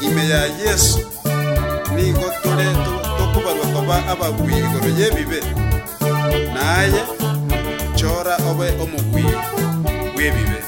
[0.00, 0.98] ime ya yesu
[1.94, 2.66] n'ingotore
[3.18, 5.40] tokubarwa kwaba abagwi igoro y'ebibe
[6.54, 7.00] naye
[7.98, 9.24] chora obe omugwi
[10.14, 10.58] gw'ebibe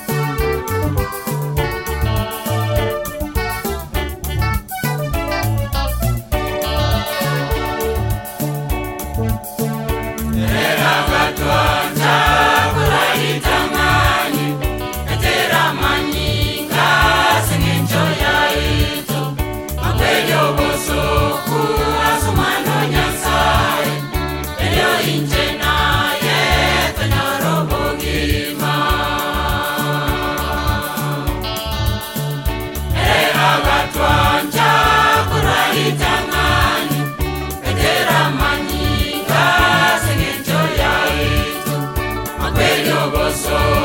[43.11, 43.80] Nova Soul.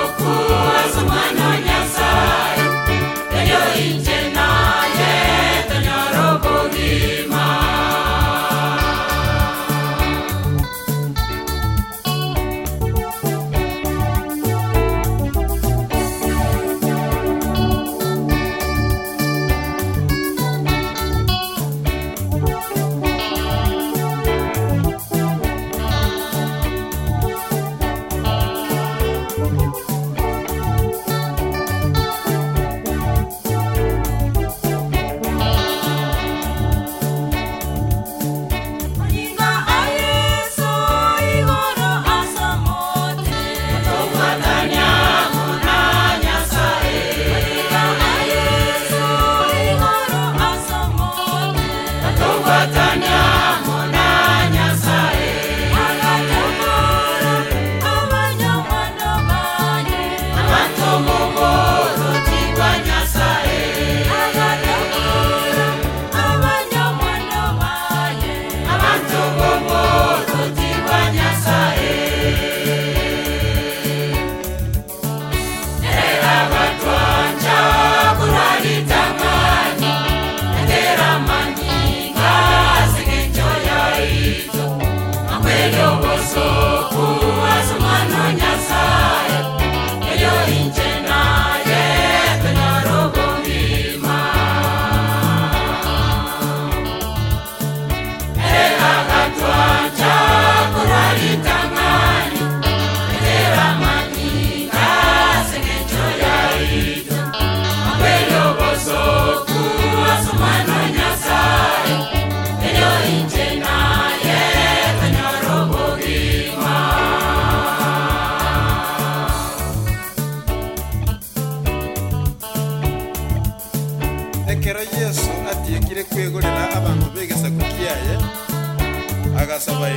[129.56, 129.96] graça vai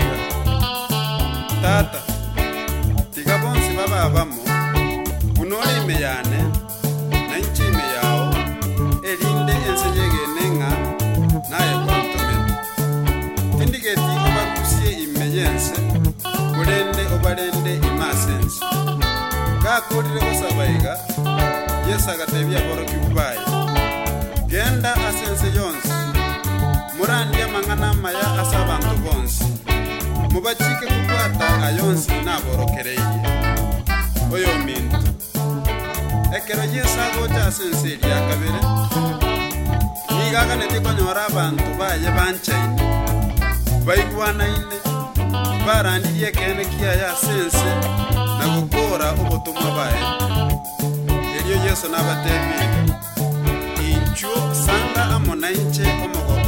[1.61, 1.99] Tata,
[3.13, 4.41] diga bom se vai vai vamo.
[5.41, 6.41] O nome me ane,
[7.11, 8.31] nem te me ao.
[9.03, 10.71] Elinde ense jege nenga,
[11.51, 12.19] na e pronto
[13.51, 13.57] me.
[13.59, 15.73] Tendi que ti oba kusie ime jense,
[16.55, 18.61] kurende oba rende ima sense.
[19.65, 20.95] Ka kuri rego sa vai ga,
[21.89, 23.37] yesa gatevia boro kubai.
[24.47, 25.89] Genda asense jonsi,
[26.97, 29.48] murandia mangana maya asa bantu bonsi
[30.39, 33.07] mubacike kukwata ayonsi naborokereye
[34.35, 34.99] oyo mintu
[36.37, 38.61] ekero yesago jasense eriakabere
[40.25, 42.75] igaga netikonyora abantu baye banchaine
[43.87, 44.75] baigwanaine
[45.67, 47.71] barandiri ekene kiaya sense
[48.39, 50.03] na gokora obotumwa baye
[51.39, 52.67] erio yesu nabatebire
[53.93, 56.48] inchuo sanga amo nainche omogoko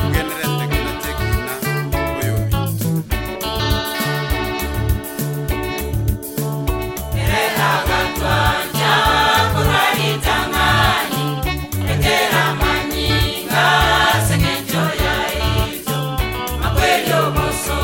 [17.21, 17.31] Yo
[17.63, 17.80] Soul.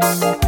[0.00, 0.39] Bye.